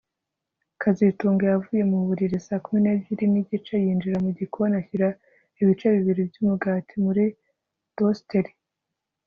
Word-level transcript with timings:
kazitunga 0.81 1.43
yavuye 1.53 1.83
mu 1.91 1.99
buriri 2.07 2.37
saa 2.45 2.61
kumi 2.63 2.79
nebyiri 2.81 3.25
nigice 3.33 3.73
yinjira 3.83 4.17
mu 4.25 4.31
gikoni 4.39 4.73
ashyira 4.81 5.07
ibice 5.61 5.85
bibiri 5.95 6.21
byumugati 6.29 6.95
muri 7.05 7.23
toasteri 7.95 8.51